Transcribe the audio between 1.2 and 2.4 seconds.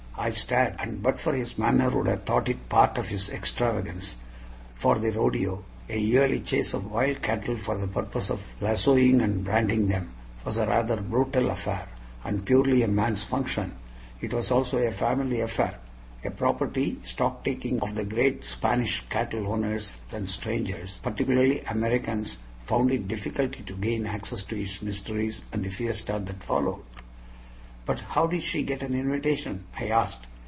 his manner would have